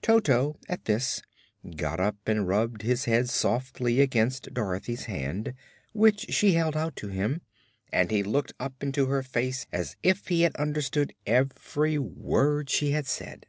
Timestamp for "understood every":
10.54-11.98